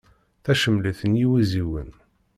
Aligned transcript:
Tacemlit 0.43 0.99
n 1.09 1.11
yiwiziwen. 1.19 1.89